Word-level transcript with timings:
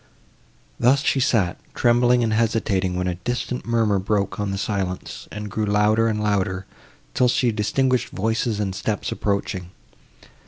Thus 0.79 1.03
she 1.03 1.19
sat, 1.19 1.59
trembling 1.75 2.23
and 2.23 2.33
hesitating, 2.33 2.95
when 2.95 3.05
a 3.05 3.13
distant 3.21 3.67
murmur 3.67 3.99
broke 3.99 4.39
on 4.39 4.49
the 4.49 4.57
silence, 4.57 5.27
and 5.31 5.47
grew 5.51 5.67
louder 5.67 6.07
and 6.07 6.23
louder, 6.23 6.65
till 7.13 7.27
she 7.27 7.51
distinguished 7.51 8.09
voices 8.09 8.59
and 8.59 8.73
steps 8.73 9.11
approaching. 9.11 9.69